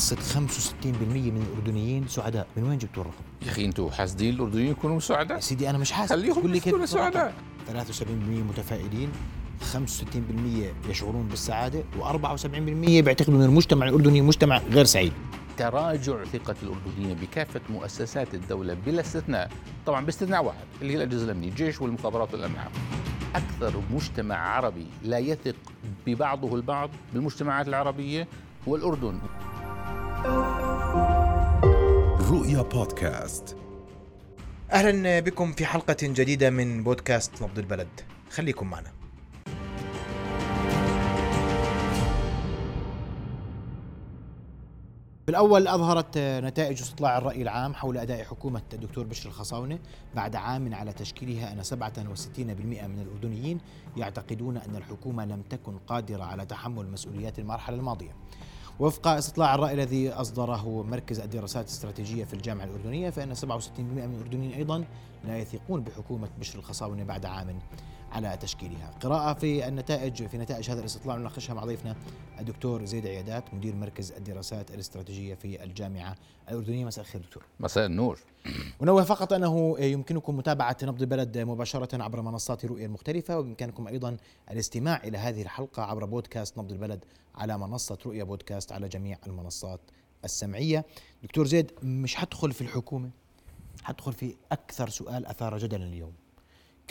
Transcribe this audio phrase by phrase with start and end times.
[0.00, 0.86] قصة 65%
[1.30, 2.46] من الأردنيين سعداء.
[2.56, 5.92] من وين جبتوا الرقم؟ يا أخي أنتم حاسدين الأردنيين يكونوا يا سعداء سيدي أنا مش
[5.92, 6.86] حاسس خليهم يكونوا.
[6.86, 7.34] سعداء
[7.68, 9.12] 73% متفائلين
[9.72, 15.12] 65% يشعرون بالسعادة و74% بيعتقدوا إن المجتمع الأردني مجتمع غير سعيد.
[15.56, 19.50] تراجع ثقة الأردنيين بكافة مؤسسات الدولة بلا استثناء.
[19.86, 22.70] طبعا باستثناء واحد اللي هي الأجهزة الأمنية الجيش والمخابرات والأمن العام
[23.34, 25.56] أكثر مجتمع عربي لا يثق
[26.06, 28.28] ببعضه البعض بالمجتمعات العربية
[28.68, 29.18] هو الأردن.
[32.30, 33.56] رؤيا بودكاست.
[34.72, 37.88] أهلا بكم في حلقة جديدة من بودكاست نبض البلد.
[38.30, 38.92] خليكم معنا.
[45.26, 49.78] بالأول أظهرت نتائج استطلاع الرأي العام حول أداء حكومة الدكتور بشر الخصاونة
[50.14, 53.58] بعد عام على تشكيلها أن 67% من الأردنيين
[53.96, 58.16] يعتقدون أن الحكومة لم تكن قادرة على تحمل مسؤوليات المرحلة الماضية.
[58.78, 63.40] وفق استطلاع الرأي الذي أصدره مركز الدراسات الاستراتيجية في الجامعة الأردنية فإن 67%
[63.78, 64.84] من الأردنيين أيضا
[65.24, 67.58] لا يثقون بحكومة بشر الخصاونة بعد عام
[68.12, 68.90] على تشكيلها.
[69.02, 71.96] قراءة في النتائج في نتائج هذا الاستطلاع نناقشها مع ضيفنا
[72.40, 76.16] الدكتور زيد عيادات مدير مركز الدراسات الاستراتيجية في الجامعة
[76.48, 76.84] الأردنية.
[76.84, 77.44] مساء الخير دكتور.
[77.60, 78.18] مساء النور.
[78.80, 84.16] ونوه فقط أنه يمكنكم متابعة نبض البلد مباشرة عبر منصات رؤية المختلفة وبإمكانكم أيضا
[84.50, 89.80] الاستماع إلى هذه الحلقة عبر بودكاست نبض البلد على منصة رؤية بودكاست على جميع المنصات
[90.24, 90.84] السمعية.
[91.22, 93.10] دكتور زيد مش حدخل في الحكومة؟
[93.82, 96.12] حدخل في أكثر سؤال أثار جدلا اليوم.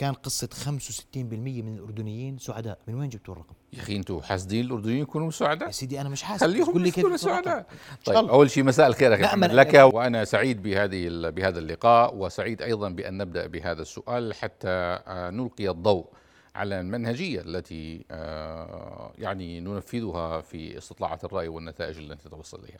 [0.00, 5.02] كان قصة 65% من الأردنيين سعداء من وين جبتوا الرقم؟ يا أخي أنتم حاسدين الأردنيين
[5.02, 7.16] يكونوا سعداء يا سيدي أنا مش حاسس خليهم يكونوا.
[7.16, 7.66] سعداء
[8.04, 8.16] طيب.
[8.16, 13.18] أول شيء مساء الخير لا، محمد لك وأنا سعيد بهذه بهذا اللقاء وسعيد أيضا بأن
[13.18, 16.06] نبدأ بهذا السؤال حتى آه، نلقي الضوء
[16.54, 22.78] على المنهجية التي آه، يعني ننفذها في استطلاعات الرأي والنتائج التي توصل إليها.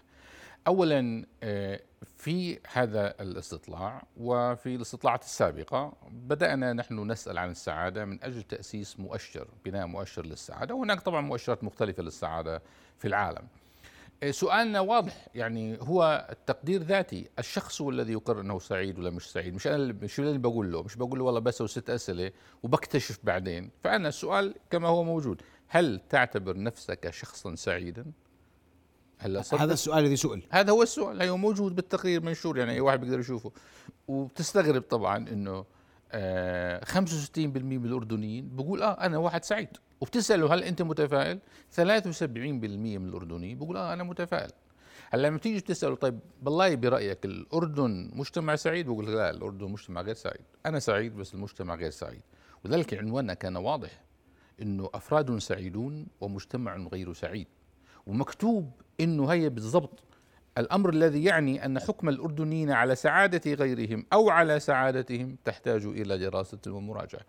[0.67, 1.81] اولا آه،
[2.17, 9.49] في هذا الاستطلاع وفي الاستطلاعات السابقة بدأنا نحن نسأل عن السعادة من أجل تأسيس مؤشر
[9.65, 10.75] بناء مؤشر للسعادة.
[10.75, 12.63] وهناك طبعا مؤشرات مختلفة للسعادة
[12.99, 13.47] في العالم.
[14.31, 17.29] سؤالنا واضح يعني هو التقدير ذاتي.
[17.39, 20.83] الشخص هو الذي يقرر إنه سعيد ولا مش سعيد؟ مش أنا مش اللي بقول له.
[20.83, 22.33] مش بقول له والله بس ست أسئلة
[22.63, 23.71] وبكتشف بعدين.
[23.85, 25.43] فأنا السؤال كما هو موجود.
[25.69, 28.05] هل تعتبر نفسك شخصا سعيدا؟
[29.21, 30.43] هلا هذا السؤال الذي سئل.
[30.51, 31.23] هذا هو السؤال.
[31.23, 33.53] هو موجود بالتقرير منشور يعني أي واحد بيقدر يشوفه.
[34.09, 35.65] وبتستغرب طبعا إنه
[36.13, 39.69] آه 65% من الاردنيين بقول آه أنا واحد سعيد.
[40.01, 41.39] وبتسأله هل أنت متفائل؟
[41.77, 41.83] 73%
[42.23, 44.51] من الأردنيين بقول آه أنا متفائل.
[45.11, 50.15] هلا لما تيجي بتسأله طيب بالله برأيك الأردن مجتمع سعيد؟ بقول لا الأردن مجتمع غير
[50.15, 50.45] سعيد.
[50.67, 52.23] أنا سعيد بس المجتمع غير سعيد.
[52.65, 54.05] وذلك عنواننا كان واضح
[54.63, 57.47] إنه أفراد سعيدون ومجتمع غير سعيد.
[58.11, 60.05] ومكتوب إنه هي بالضبط
[60.59, 66.59] الأمر الذي يعني أن حكم الأردنيين على سعادة غيرهم أو على سعادتهم تحتاج إلى دراسة
[66.69, 67.21] ومراجعة.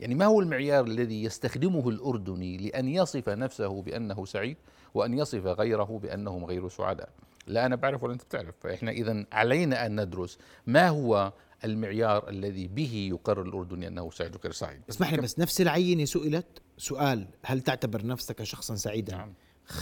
[0.00, 4.56] يعني ما هو المعيار الذي يستخدمه الأردني لأن يصف نفسه بأنه سعيد
[4.94, 7.08] وأن يصف غيره بأنهم غير سعداء؟
[7.46, 11.32] لا أنا بعرف ولا أنت بتعرف، فإحنا إذا علينا أن ندرس ما هو
[11.64, 14.80] المعيار الذي به يقرر الأردني أنه سعيد وغير سعيد.
[14.90, 19.34] اسمح لي بس نفس العينة سئلت سؤال هل تعتبر نفسك شخصا سعيدا نعم.
[19.68, 19.74] 65%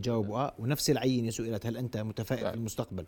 [0.00, 3.04] جاوبوا آه ونفس العينة سئلت هل أنت متفائل في المستقبل؟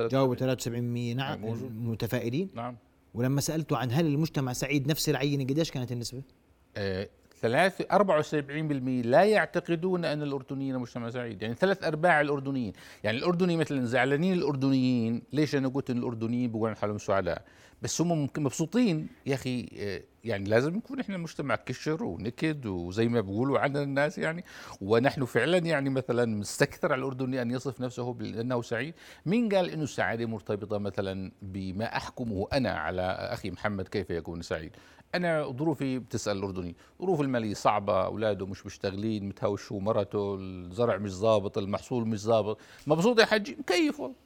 [0.00, 0.68] جاوبوا 73%
[1.16, 1.44] نعم
[1.90, 2.48] متفائلين.
[2.54, 2.76] نعم.
[3.14, 6.22] ولما سألته عن هل المجتمع سعيد نفس العينة قديش كانت النسبة؟
[7.42, 12.72] 74% لا يعتقدون أن الأردنيين مجتمع سعيد، يعني ثلاث أرباع الأردنيين،
[13.04, 17.42] يعني الأردني مثلا زعلانين الأردنيين، ليش أنا قلت إن الأردنيين بيقولوا عن حالهم سعداء؟
[17.82, 19.08] بس هم مبسوطين.
[19.26, 24.18] يا أخي آه، يعني لازم نكون إحنا مجتمع كشر ونكد وزي ما بيقولوا عنا الناس
[24.18, 24.44] يعني.
[24.80, 28.94] ونحن فعلا يعني مثلا مستكثر على الأردني أن يصف نفسه بأنه سعيد،
[29.26, 34.72] مين قال إنه السعادة مرتبطة مثلا بما أحكمه أنا على أخي محمد كيف يكون سعيد؟
[35.16, 36.76] أنا ظروفي بتسأل الأردني.
[37.02, 42.58] ظروف المالية صعبة أولاده مش مشتغلين متهوشوا مرته الزرع مش ظابط المحصول مش ظابط.
[42.86, 44.16] مبسوط يا حجي مكيف والله.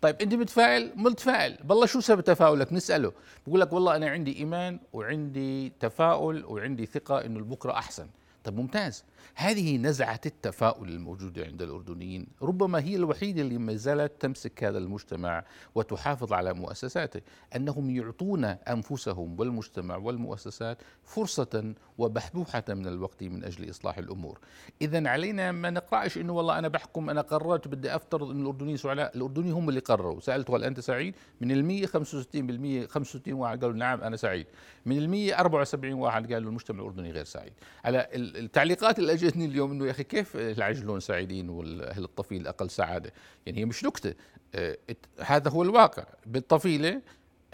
[0.00, 1.58] طيب أنت متفائل؟ متفائل.
[1.64, 3.12] بالله شو سبب تفاؤلك؟ نسأله.
[3.46, 8.06] بقول لك والله أنا عندي إيمان وعندي تفاؤل وعندي ثقة إنه البكرة أحسن.
[8.48, 9.04] طيب ممتاز.
[9.34, 15.44] هذه نزعة التفاؤل الموجودة عند الأردنيين ربما هي الوحيدة اللي ما زالت تمسك هذا المجتمع
[15.74, 17.20] وتحافظ على مؤسساته
[17.56, 24.38] أنهم يعطون أنفسهم والمجتمع والمؤسسات فرصة وبحبوحة من الوقت من أجل إصلاح الأمور.
[24.82, 29.16] إذا علينا ما نقرأش أنه والله أنا بحكم أنا قررت بدي أفترض أن الأردنيين سعداء
[29.16, 30.20] الأردنيين هم اللي قرروا.
[30.20, 31.90] سألت هل أنت سعيد؟ من المية 65%
[32.86, 34.46] 65 واحد قالوا نعم أنا سعيد.
[34.86, 37.52] من المية 74 واحد قالوا المجتمع الأردني غير سعيد.
[37.84, 38.08] على
[38.38, 43.12] التعليقات اللي أجتني اليوم إنه يا أخي كيف العجلون سعيدين والأهل الطفيل أقل سعادة؟
[43.46, 44.14] يعني هي مش نكتة.
[44.54, 44.78] آه،
[45.20, 46.04] هذا هو الواقع.
[46.26, 47.02] بالطفيلة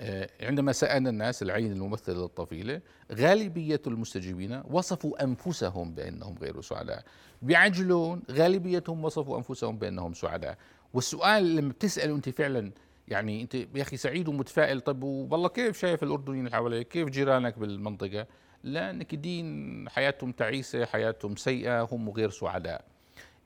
[0.00, 2.80] آه، عندما سألنا الناس العين الممثلة للطفيلة
[3.12, 7.04] غالبية المستجيبين وصفوا أنفسهم بأنهم غير سعداء.
[7.42, 10.58] بعجلون غالبيتهم وصفوا أنفسهم بأنهم سعداء.
[10.94, 12.70] والسؤال لما بتسأل أنت فعلا
[13.08, 17.58] يعني أنت يا أخي سعيد ومتفائل طب والله كيف شايف الأردنيين اللي حواليك؟ كيف جيرانك
[17.58, 18.26] بالمنطقة؟
[18.64, 22.84] لا نكدين حياتهم تعيسة حياتهم سيئة هم غير سعداء.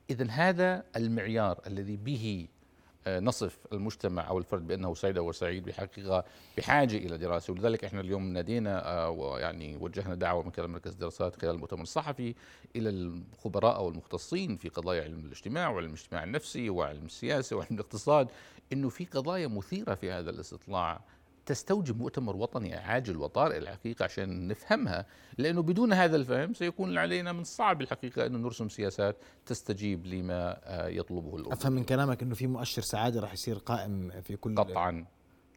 [0.09, 2.47] اذا هذا المعيار الذي به
[3.07, 6.25] آه، نصف المجتمع أو الفرد بأنه سعيد أو سعيد بحقيقة
[6.57, 7.53] بحاجة إلى دراسة.
[7.53, 12.35] ولذلك إحنا اليوم نادينا آه، ويعني وجهنا دعوة من خلال مركز الدراسات خلال المؤتمر الصحفي
[12.75, 18.27] إلى الخبراء أو المختصين في قضايا علم الاجتماع وعلم الاجتماع النفسي وعلم السياسة وعلم الاقتصاد
[18.73, 21.01] إنه في قضايا مثيرة في هذا الاستطلاع.
[21.49, 25.05] تستوجب مؤتمر وطني عاجل وطارئ الحقيقة عشان نفهمها
[25.37, 29.15] لأنه بدون هذا الفهم سيكون علينا من الصعب الحقيقة أن نرسم سياسات
[29.45, 34.21] تستجيب لما آه، يطلبه الأردن أفهم من كلامك أنه في مؤشر سعادة راح يصير قائم
[34.21, 35.05] في كل قطعا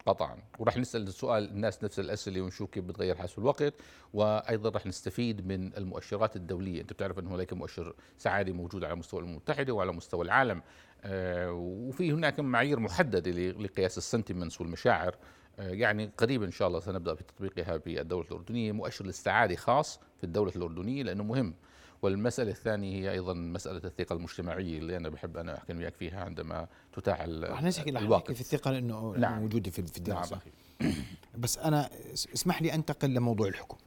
[0.05, 0.37] قطعا.
[0.59, 3.73] وراح نسأل السؤال الناس نفس الأسئلة ونشوف كيف بتغير حسب الوقت
[4.13, 6.81] وأيضا راح نستفيد من المؤشرات الدولية.
[6.81, 10.61] أنت بتعرف إنه هناك مؤشر سعادة موجود على مستوى الأمم المتحدة وعلى مستوى العالم
[11.03, 15.15] آه وفي هناك معايير محددة لقياس السنتمنتس والمشاعر.
[15.57, 20.23] يعني قريبا إن شاء الله سنبدأ في تطبيقها في الدولة الأردنية مؤشر الاستعادة خاص في
[20.23, 21.53] الدولة الأردنية لأنه مهم.
[22.01, 26.67] والمسألة الثانية هي أيضا مسألة الثقة المجتمعية اللي أنا بحب أنا أحكي وياك فيها عندما
[26.93, 29.41] تتاح رح نحكي في الثقة لأنه نعم.
[29.41, 30.39] موجودة في الدراسة.
[30.81, 30.93] نعم
[31.37, 31.89] بس أنا
[32.33, 33.77] اسمح لي أنتقل لموضوع الحكم.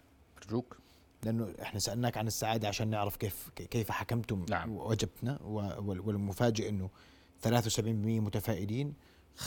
[0.42, 0.76] أرجوك.
[1.22, 4.76] لأنه إحنا سألناك عن السعادة عشان نعرف كيف كيف حكمتم نعم.
[4.76, 6.90] وجبتنا والمفاجئ أنه
[7.42, 7.80] 73%
[8.20, 8.94] متفائلين.
[9.36, 9.42] 65%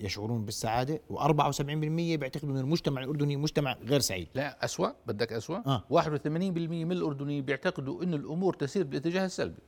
[0.00, 4.28] يشعرون بالسعادة و74% بيعتقدوا أن المجتمع الأردني مجتمع غير سعيد.
[4.34, 5.56] لا أسوأ بدك أسوأ.
[5.66, 5.84] آه.
[5.90, 9.62] 81% من الأردنيين بيعتقدوا أن الأمور تسير بالاتجاه السلبي.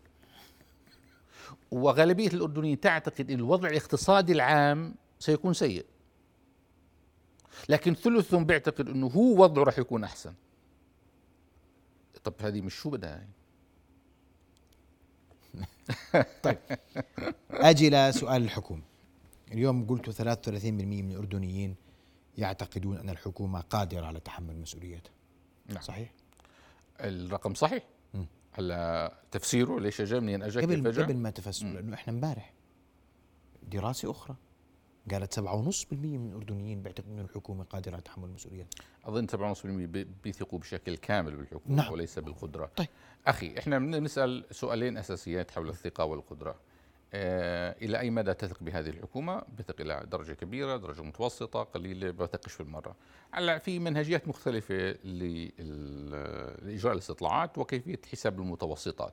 [1.70, 5.86] وغالبية الأردنيين تعتقد أن الوضع الاقتصادي العام سيكون سيء.
[7.68, 10.34] لكن ثلثهم بيعتقد أنه هو وضعه راح يكون أحسن.
[12.24, 13.30] طب هذه مش شو بدها يعني؟
[16.44, 16.58] طيب
[17.50, 18.95] أجي لسؤال الحكومة.
[19.52, 21.76] اليوم قلت 33% من الأردنيين
[22.38, 25.12] يعتقدون أن الحكومة قادرة على تحمل مسؤوليتها.
[25.66, 25.82] نعم.
[25.82, 26.12] صحيح؟
[27.00, 27.82] الرقم صحيح.
[28.52, 32.52] هلا تفسيره ليش اجى منين؟ اجى قبل قبل ما تفسره لأنه إحنا امبارح
[33.62, 34.36] دراسة أخرى
[35.10, 35.44] قالت 7.5%
[35.92, 39.66] من الأردنيين بيعتقدوا أن الحكومة قادرة على تحمل المسؤوليات أظن 7.5%
[40.24, 41.92] بيثقوا بشكل كامل بالحكومة نعم.
[41.92, 42.70] وليس بالقدرة.
[42.76, 42.88] طيب.
[43.26, 46.56] أخي إحنا بنسال سؤالين أساسيات حول الثقة والقدرة.
[47.18, 52.52] آه، إلى أي مدى تثق بهذه الحكومة؟ بثق إلى درجة كبيرة، درجة متوسطة، قليلة، بثقش
[52.52, 52.96] في المرة.
[53.32, 59.12] هلأ في منهجيات مختلفة لإجراء الاستطلاعات وكيفية حساب المتوسطات.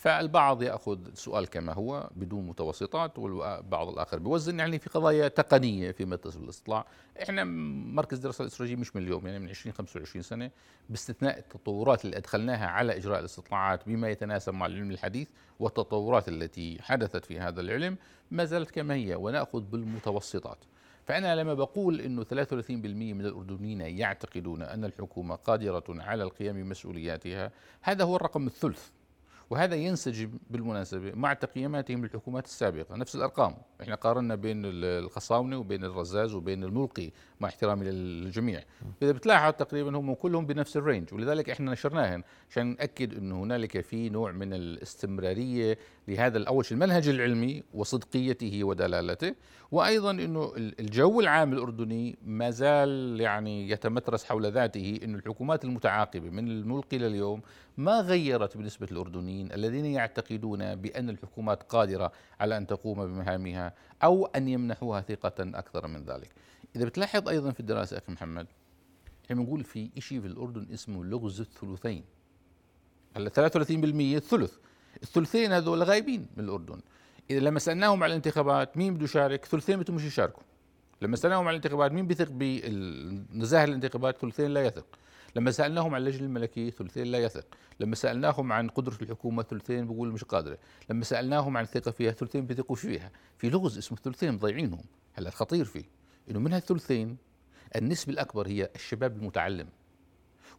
[0.00, 6.02] فالبعض يأخذ السؤال كما هو بدون متوسطات والبعض الآخر بيوزن يعني في قضايا تقنية في
[6.02, 6.86] يتصل بالاستطلاع
[7.22, 10.50] إحنا مركز دراسة الاستراتيجية مش من اليوم يعني من 20 25 سنة
[10.88, 17.24] باستثناء التطورات اللي أدخلناها على إجراء الاستطلاعات بما يتناسب مع العلم الحديث والتطورات التي حدثت
[17.24, 17.96] في هذا العلم
[18.30, 20.58] ما زالت كما هي ونأخذ بالمتوسطات.
[21.04, 27.52] فأنا لما بقول أنه 33% من الأردنيين يعتقدون أن الحكومة قادرة على القيام بمسؤولياتها
[27.82, 28.90] هذا هو الرقم الثلث.
[29.50, 32.96] وهذا ينسجم بالمناسبة مع تقييماتهم للحكومات السابقة.
[32.96, 33.56] نفس الأرقام.
[33.82, 38.62] إحنا قارنا بين الخصاونة وبين الرزاز وبين الملقي مع احترامي للجميع.
[39.02, 44.08] إذا بتلاحظ تقريبا هم كلهم بنفس الرينج ولذلك إحنا نشرناهم عشان نأكد أنه هنالك في
[44.08, 45.78] نوع من الاستمرارية
[46.08, 49.34] لهذا الأول المنهج العلمي وصدقيته ودلالته
[49.72, 56.48] وأيضا أنه الجو العام الأردني ما زال يعني يتمترس حول ذاته أن الحكومات المتعاقبة من
[56.48, 57.42] الملقي لليوم
[57.80, 64.48] ما غيرت بالنسبة للأردنيين الذين يعتقدون بأن الحكومات قادرة على أن تقوم بمهامها أو أن
[64.48, 66.30] يمنحوها ثقة أكثر من ذلك؟
[66.76, 68.46] إذا بتلاحظ أيضا في الدراسة أخي محمد
[69.24, 72.04] إحنا بنقول في شيء في الأردن اسمه لغز الثلثين.
[73.16, 74.52] هلا 33% الثلث
[75.02, 76.80] الثلثين هذول غايبين من الأردن.
[77.30, 80.42] إذا لما سألناهم على الانتخابات مين بده يشارك ثلثين بدهم يشاركوا.
[81.02, 84.86] لما سألناهم على الانتخابات مين بيثق بنزاهة الانتخابات ثلثين لا يثق.
[85.36, 87.46] لما سألناهم عن اللجنه الملكية ثلثين لا يثق.
[87.80, 90.58] لما سألناهم عن قدرة الحكومة ثلثين بقول مش قادرة.
[90.90, 93.10] لما سألناهم عن الثقة فيها ثلثين بيثقوا فيها.
[93.38, 94.84] في لغز اسمه الثلثين مضيعينهم.
[95.12, 95.84] هلا الخطير فيه
[96.30, 97.16] إنه من هالثلثين
[97.76, 99.68] النسبة الأكبر هي الشباب المتعلم.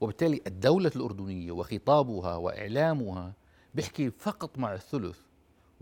[0.02, 3.34] وبالتالي الدولة الأردنية وخطابها وإعلامها
[3.76, 5.20] بيحكي فقط مع الثلث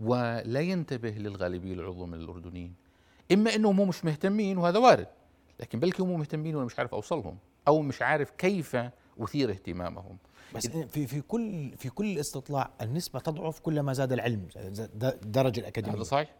[0.00, 2.74] ولا ينتبه للغالبية العظمى من الأردنيين.
[3.32, 5.06] إما أنهم مش مهتمين وهذا وارد
[5.60, 7.38] لكن بلكي هم مهتمين وأنا مش عارف أوصلهم.
[7.68, 8.76] أو مش عارف كيف
[9.20, 10.18] أثير اهتمامهم.
[10.54, 14.48] بس في في كل في كل استطلاع النسبة تضعف كلما زاد العلم
[15.02, 15.96] الدرجه الأكاديمية.
[15.96, 16.34] هذا صحيح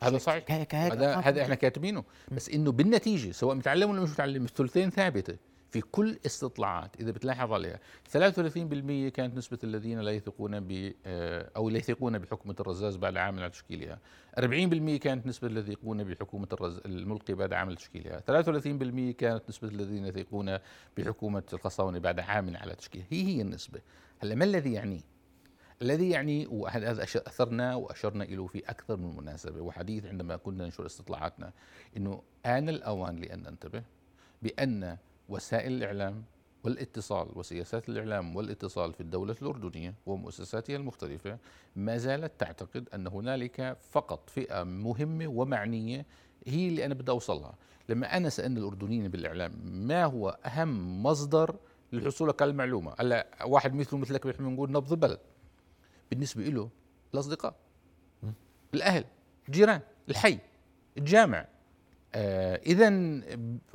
[0.00, 0.44] هذا صحيح.
[0.74, 2.04] هذا هذا إحنا كاتبينه.
[2.30, 5.36] بس إنه بالنتيجة سواء متعلم ولا مش متعلم الثلثين ثابتة.
[5.72, 7.00] في كل استطلاعات.
[7.00, 12.56] إذا بتلاحظ عليها 33% كانت نسبة الذين لا يثقون ب آه، أو لا يثقون بحكومة
[12.60, 13.98] الرزاز بعد عام على تشكيلها.
[14.38, 18.20] 40% كانت نسبة الذين يثقون بحكومة الرز الملقي بعد عام تشكيلها.
[18.20, 20.58] 33% كانت نسبة الذين يثقون
[20.96, 23.06] بحكومة الخصاونه بعد عام على تشكيلها.
[23.10, 23.80] هي هي النسبة.
[24.22, 25.00] هلأ ما الذي يعنيه
[25.82, 29.60] الذي يعني وهذا أثرنا وأشرنا إليه في أكثر من مناسبة.
[29.60, 31.52] وحديث عندما كنا ننشر استطلاعاتنا
[31.96, 33.82] إنه آن الأوان لأن ننتبه
[34.42, 34.96] بأن
[35.32, 36.24] وسائل الإعلام
[36.64, 41.38] والاتصال وسياسات الإعلام والاتصال في الدولة الأردنية ومؤسساتها المختلفة
[41.76, 46.06] ما زالت تعتقد أن هنالك فقط فئة مهمة ومعنية
[46.46, 47.54] هي اللي أنا بدي أوصلها.
[47.88, 51.56] لما أنا سالنا الأردنيين بالإعلام ما هو أهم مصدر
[51.92, 55.18] للحصول على المعلومة هلا واحد مثله مثلك بنحن بنقول نبض البلد.
[56.10, 56.68] بالنسبة له
[57.14, 57.54] الأصدقاء
[58.74, 59.04] الأهل
[59.48, 60.38] الجيران الحي
[60.98, 61.46] الجامع.
[62.14, 63.20] اذا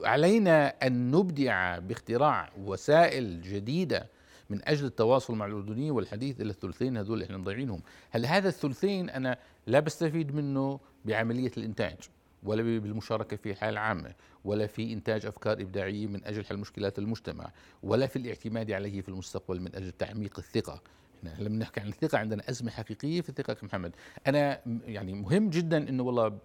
[0.04, 4.08] علينا أن نبدع باختراع وسائل جديدة
[4.50, 9.10] من أجل التواصل مع الأردنيين والحديث إلى الثلثين هذول اللي إحنا مضيعينهم، هل هذا الثلثين
[9.10, 11.98] أنا لا بستفيد منه بعملية الإنتاج
[12.44, 14.14] ولا بالمشاركة في الحياة العامة
[14.46, 17.52] ولا في إنتاج أفكار إبداعية من أجل حل مشكلات المجتمع
[17.84, 20.82] ولا في الاعتماد عليه في المستقبل من أجل تعميق الثقة؟
[21.28, 23.92] إحنا لما نحكي عن الثقة عندنا أزمة حقيقية في الثقة محمد.
[24.28, 26.38] أنا يعني مهم جدا إنه والله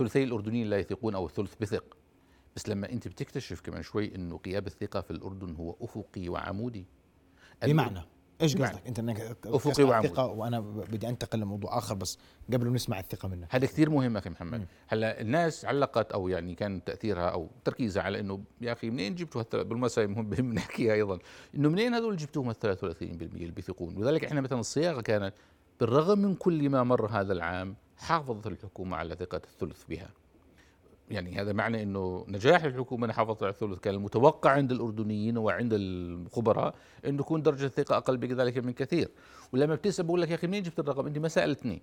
[0.00, 1.96] ثلثي الأردنيين لا يثقون أو الثلث بثق.
[2.56, 6.86] بس لما أنت بتكتشف كمان شوي إنه غياب الثقة في الأردن هو أفقي وعمودي.
[7.62, 8.02] بمعنى؟
[8.42, 8.56] إيش.
[8.56, 10.08] قصدك؟ أنت إنك أفقي تسمع وعمودي.
[10.08, 12.18] الثقه وأنا بدي أنتقل لموضوع آخر بس
[12.52, 13.48] قبل ما نسمع الثقة منك.
[13.50, 14.66] هذا كثير مهم أخي محمد.
[14.88, 19.40] هلأ الناس علقت أو يعني كان تأثيرها أو تركيزها على إنه يا أخي منين جبتوا
[19.40, 21.18] هالثلاث بالمناسبه مهم بهم نحكيها أيضا.
[21.54, 22.62] إنه منين هذول جبتوهم ال 33%
[23.02, 25.34] اللي بيثقون؟ ولذلك إحنا مثلا الصياغة كانت
[25.80, 30.10] بالرغم من كل ما مر هذا العام حافظت الحكومة على ثقة الثلث بها.
[31.10, 35.70] يعني هذا معنى إنه نجاح الحكومة إنها حافظت على الثلث كان المتوقع عند الأردنيين وعند
[35.72, 36.74] الخبراء
[37.06, 39.08] إنه تكون درجة الثقة أقل بذلك من كثير.
[39.52, 41.82] ولما بتسال بقول لك يا أخي منين جبت الرقم؟ أنت ما سألتني.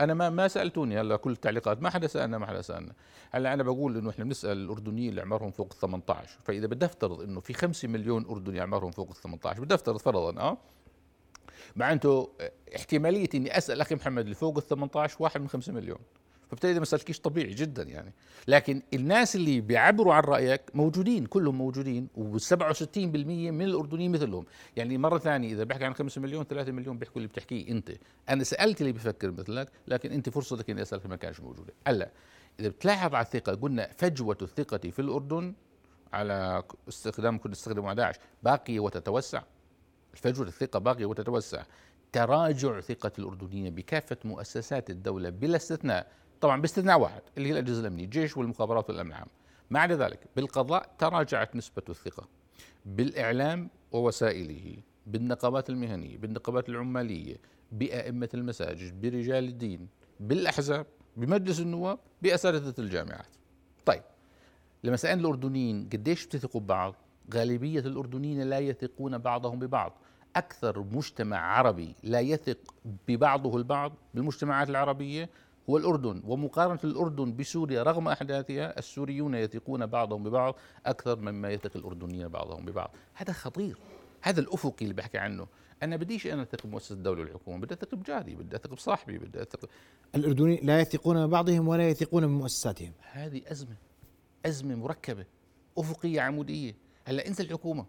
[0.00, 1.00] أنا ما ما سألتوني.
[1.00, 1.82] هلا كل التعليقات.
[1.82, 2.92] ما حدا سألنا ما حدا سألنا.
[3.30, 7.20] هلا أنا بقول إنه إحنا بنسأل الأردنيين اللي اعمارهم فوق ال 18 فإذا بدي أفترض
[7.20, 10.58] إنه في 5 مليون أردني اعمارهم فوق ال 18 بدي أفترض فرضا آه؟
[11.76, 12.30] معناته
[12.76, 15.98] احتمالية إني أسأل أخي محمد اللي فوق ال 18 واحد من 5 مليون.
[16.48, 18.12] فبالتالي ما سالكيش طبيعي جدا يعني.
[18.48, 24.44] لكن الناس اللي بيعبروا عن رأيك موجودين كلهم موجودين و67% من الأردنيين مثلهم.
[24.76, 27.90] يعني مرة ثانية إذا بحكي عن 5 مليون 3 مليون بيحكوا اللي بتحكيه أنت.
[28.28, 31.72] أنا سألت اللي بيفكر مثلك لكن أنت فرصتك إني أسألك ما كانش موجودة.
[31.86, 32.10] هلا
[32.60, 35.54] إذا بتلاحظ على الثقة قلنا فجوة الثقة في الأردن
[36.12, 39.42] على استخدام كنا نستخدمه 11 باقية وتتوسع.
[40.22, 41.62] فجوة الثقة باقية وتتوسع.
[42.12, 46.12] تراجع ثقة الأردنيين بكافة مؤسسات الدولة بلا استثناء.
[46.40, 49.26] طبعا باستثناء واحد اللي هي الأجهزة الأمنية الجيش والمخابرات والأمن العام
[49.70, 52.28] ما عدا ذلك بالقضاء تراجعت نسبة الثقة
[52.86, 57.36] بالإعلام ووسائله بالنقابات المهنية بالنقابات العمالية
[57.72, 59.88] بأئمة المساجد برجال الدين
[60.20, 63.36] بالأحزاب بمجلس النواب بأساتذة الجامعات.
[63.86, 64.02] طيب
[64.84, 66.94] لما سألنا الأردنيين قديش بتثقوا ببعض؟
[67.34, 69.92] غالبية الأردنيين لا يثقون بعضهم ببعض.
[70.36, 72.74] أكثر مجتمع عربي لا يثق
[73.08, 75.30] ببعضه البعض بالمجتمعات العربية
[75.70, 76.22] هو الأردن.
[76.24, 80.54] ومقارنة الأردن بسوريا رغم أحداثها السوريون يثقون بعضهم ببعض
[80.86, 82.96] أكثر مما يثق الأردنيين بعضهم ببعض.
[83.14, 83.78] هذا خطير.
[84.22, 85.46] هذا الأفقي اللي بحكي عنه.
[85.82, 89.68] أنا بديش أنا أثق بمؤسسة الدولة والحكومة بدي أثق بجاري بدي أثق بصاحبي بدي أثق
[90.14, 92.92] الأردنيين لا يثقون ببعضهم ولا يثقون بمؤسساتهم.
[93.12, 93.76] هذه أزمة
[94.46, 95.26] أزمة مركبة
[95.78, 96.87] أفقية عمودية.
[97.08, 97.86] هلا أنت الحكومة.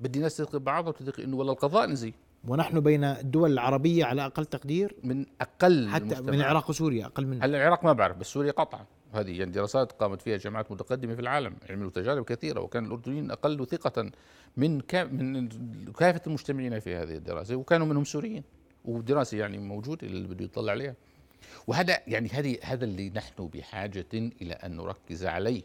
[0.00, 2.12] بدي ناس تثق ببعضها وتثق إنه والله القضاء نزي
[2.48, 6.34] ونحن بين الدول العربية على أقل تقدير؟ من أقل حتى من المجتمعات.
[6.34, 8.86] العراق وسوريا أقل من هلا العراق ما بعرف بس سوريا قطعا.
[9.12, 13.66] هذه يعني دراسات قامت فيها جامعات متقدمة في العالم عملوا تجارب كثيرة وكان الأردنيين أقل
[13.66, 14.10] ثقة
[14.56, 15.48] من كا من
[15.92, 18.44] كافة المجتمعين في هذه الدراسة وكانوا منهم سوريين.
[18.84, 20.94] ودراسة يعني موجودة اللي بده يطلع عليها.
[21.66, 25.62] وهذا يعني هذه هذا اللي نحن بحاجة إلى أن نركز عليه.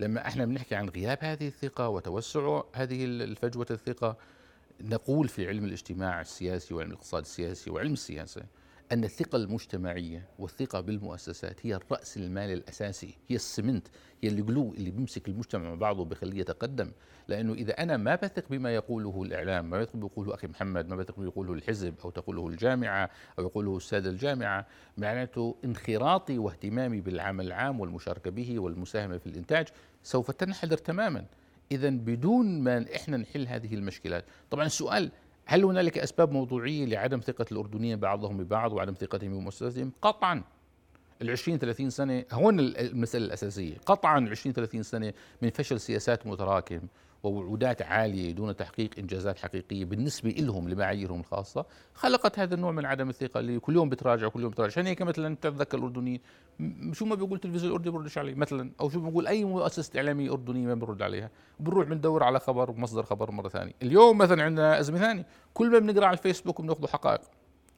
[0.00, 4.16] لما إحنا بنحكي عن غياب هذه الثقة وتوسع هذه الفجوة الثقة
[4.80, 8.42] نقول في علم الاجتماع السياسي وعلم الاقتصاد السياسي وعلم السياسة
[8.92, 13.88] أن الثقة المجتمعية والثقة بالمؤسسات هي الرأس المال الأساسي هي السمنت
[14.22, 16.92] هي الجلو اللي بيمسك المجتمع مع بعضه بخليه يتقدم.
[17.28, 20.96] لأنه إذا أنا ما بثق بما يقوله الإعلام ما بثق بما يقوله أخي محمد ما
[20.96, 24.66] بثق بما يقوله الحزب أو تقوله الجامعة أو يقوله الساده الجامعة
[24.96, 29.68] معناته انخراطي واهتمامي بالعمل العام والمشاركة به والمساهمة في الإنتاج
[30.02, 31.24] سوف تنحدر تماما.
[31.72, 34.24] اذا بدون ما إحنا نحل هذه المشكلات.
[34.50, 35.10] طبعا السؤال
[35.50, 40.42] هل هنالك أسباب موضوعية لعدم ثقة الأردنيين بعضهم ببعض وعدم ثقتهم بمؤسساتهم؟ قطعا.
[41.22, 43.76] ال 20 30 سنة هون المسألة الأساسية.
[43.86, 45.12] قطعا ال 20 30 سنة
[45.42, 46.80] من فشل سياسات متراكم.
[47.22, 53.08] ووعودات عالية دون تحقيق إنجازات حقيقية بالنسبة لهم لمعاييرهم الخاصة خلقت هذا النوع من عدم
[53.08, 54.72] الثقة اللي كل يوم بتراجع كل يوم بتراجع.
[54.72, 56.20] عشان هيك مثلا تتذكر الأردنيين
[56.92, 60.66] شو ما بيقول التلفزيون الأردني بيردش عليه مثلا أو شو بيقول أي مؤسسة إعلامية أردنية
[60.66, 61.30] ما بيرد عليها.
[61.60, 63.72] بنروح بندور على خبر ومصدر خبر مرة ثانية.
[63.82, 67.20] اليوم مثلا عندنا أزمة ثانية كل ما بنقرأ على الفيسبوك بنأخذ حقائق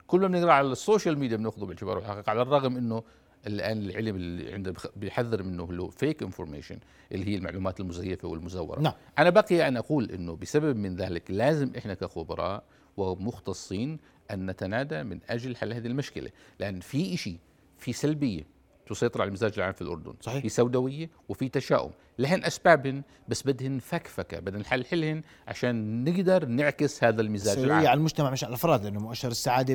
[0.06, 3.02] كل ما بنقرأ على السوشيال ميديا بناخذه باعتباره حقائق على الرغم إنه
[3.46, 6.78] الآن العلم اللي عنده بيحذر منه اللي هو fake information
[7.12, 8.80] اللي هي المعلومات المزيفة والمزورة.
[8.80, 8.92] نعم.
[9.18, 12.64] أنا بقي أن أقول إنه بسبب من ذلك لازم إحنا كخبراء
[12.96, 13.98] ومختصين
[14.30, 16.30] أن نتنادى من أجل حل هذه المشكلة.
[16.58, 17.38] لأن في شيء
[17.78, 18.46] في سلبية
[18.86, 20.14] تسيطر على المزاج العام في الأردن.
[20.20, 20.42] صحيح.
[20.42, 21.90] في سوداوية وفي تشاؤم.
[22.18, 27.86] لهن أسبابهن بس بدهن فكفكة بدنا نحلحلهن عشان نقدر نعكس هذا المزاج العام.
[27.86, 29.74] على المجتمع مش على الأفراد لأنه مؤشر السعادة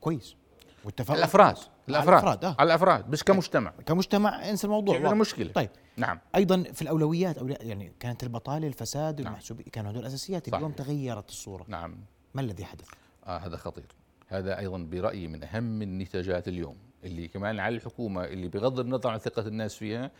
[0.00, 0.36] كويس.
[0.84, 1.56] والتفاؤل الأفراد.
[1.88, 2.22] الأفراد.
[2.22, 2.56] الأفراد، آه.
[2.58, 3.72] على الأفراد مش كمجتمع.
[3.86, 4.98] كمجتمع انسى الموضوع.
[4.98, 5.12] واضح.
[5.12, 5.52] مشكلة.
[5.52, 5.70] طيب.
[5.96, 6.18] نعم.
[6.36, 9.32] أيضا في الأولويات أو يعني كانت البطالة الفساد نعم.
[9.32, 10.48] المحسوبيه كانوا هدول اساسيات.
[10.48, 11.64] اليوم تغيرت الصورة.
[11.68, 11.96] نعم.
[12.34, 12.88] ما الذي حدث؟
[13.26, 13.86] آه هذا خطير.
[14.28, 19.18] هذا أيضا برأيي من أهم النتاجات اليوم اللي كمان على الحكومة اللي بغض النظر عن
[19.18, 20.10] ثقة الناس فيها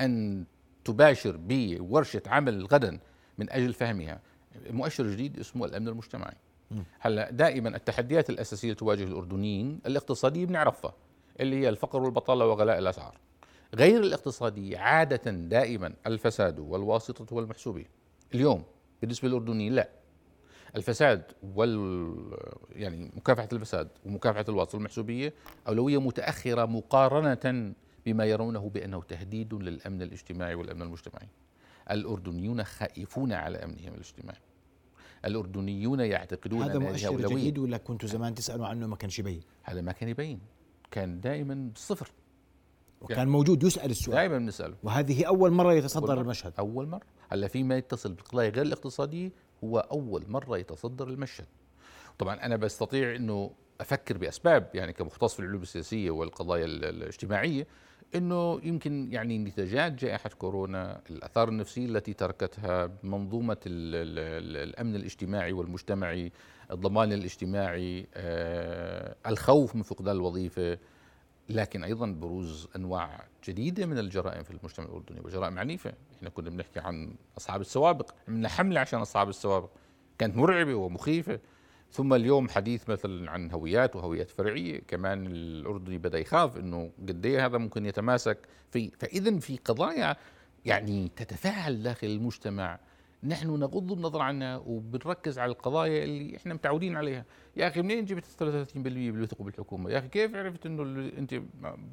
[0.00, 0.44] أن
[0.84, 2.98] تباشر بورشة عمل غدا
[3.38, 4.20] من أجل فهمها.
[4.70, 6.34] مؤشر جديد اسمه الأمن المجتمعي.
[7.00, 10.94] هلأ دائما التحديات الأساسية اللي تواجه الأردنيين الاقتصاديه بنعرفها.
[11.40, 13.18] اللي هي الفقر والبطالة وغلاء الأسعار.
[13.74, 17.86] غير الاقتصاديه عادة دائما الفساد والواسطة والمحسوبيه
[18.34, 18.64] اليوم
[19.00, 19.88] بالنسبة للأردنيين لا.
[20.76, 21.22] الفساد
[21.54, 22.14] وال
[22.72, 25.32] يعني مكافحة الفساد ومكافحة الواسطة والمحسوبية
[25.68, 27.74] أولوية متأخرة مقارنة
[28.06, 31.28] بما يرونه بأنه تهديد للأمن الاجتماعي والأمن المجتمعي.
[31.90, 34.40] الأردنيون خائفون على أمنهم الاجتماعي.
[35.24, 39.92] الأردنيون يعتقدون هذا مؤشر جديد ولا كنتوا زمان تسالوا عنه ما كانش يبين؟ هذا ما
[39.92, 40.40] كان يبين.
[40.94, 42.10] كان دائما صفر.
[43.00, 44.16] وكان موجود يسأل السؤال.
[44.16, 44.74] دائما بنسأله.
[44.82, 46.20] وهذه أول مرة أول يتصدر مرة.
[46.20, 46.52] المشهد.
[46.58, 47.02] أول مرة.
[47.28, 49.32] هلا فيما يتصل بالقضايا غير الاقتصادية
[49.64, 51.46] هو أول مرة يتصدر المشهد.
[52.18, 57.66] طبعا أنا بستطيع إنه أفكر بأسباب يعني كمختص في العلوم السياسية والقضايا ال- الاجتماعية
[58.14, 64.96] إنه يمكن يعني نتاجات جائحة كورونا الأثار النفسية التي تركتها منظومة ال ال ال الأمن
[64.96, 66.32] الاجتماعي والمجتمعي
[66.70, 70.78] الضمان الاجتماعي آه الخوف من فقدان الوظيفة.
[71.48, 76.80] لكن أيضا بروز أنواع جديدة من الجرائم في المجتمع الأردني وجرائم عنيفة، إحنا كنا بنحكي
[76.80, 79.70] عن أصحاب السوابق، عملنا حمله عشان أصحاب السوابق،
[80.18, 81.40] كانت مرعبة ومخيفة،
[81.94, 87.46] ثم اليوم حديث مثلا عن هويات وهويات فرعية، كمان الأردني بدأ يخاف إنه قد إيه
[87.46, 88.38] هذا ممكن يتماسك
[88.70, 90.16] في، فاذا في قضايا
[90.64, 92.78] يعني تتفاعل داخل المجتمع.
[93.24, 97.24] نحن نغض النظر عنها وبنركز على القضايا اللي إحنا متعودين عليها.
[97.56, 100.82] يا أخي منين جبت 33% بيثقوا بالحكومة؟ يا أخي كيف عرفت إنه
[101.18, 101.40] أنت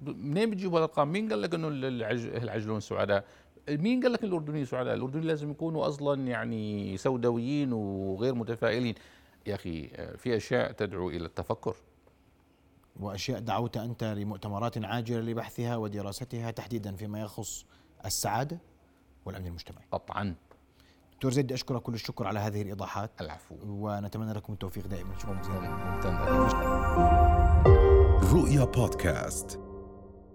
[0.08, 3.26] منين بتجيبوا هالارقام مين قال لك إنه العج- العجلون سعداء؟
[3.70, 8.96] مين قال لك الأردنيين سعداء؟ الأردنيين لازم يكونوا أصلا يعني سوداويين وغير متفائلين.
[9.48, 11.76] يا أخي في أشياء تدعو إلى التفكر.
[13.00, 17.66] وأشياء دعوت أنت لمؤتمرات عاجلة لبحثها ودراستها تحديدا فيما يخص
[18.06, 18.60] السعادة
[19.26, 19.86] والأمن المجتمعي.
[19.92, 20.36] قطعا
[21.14, 23.12] دكتور زيد أشكرك كل الشكر على هذه الإيضاحات.
[23.22, 23.56] العفو.
[23.64, 25.18] ونتمنى لكم التوفيق دائما.
[25.18, 25.70] شكرا جزيلا.
[25.70, 26.16] ممتن
[28.34, 29.60] رؤيا بودكاست.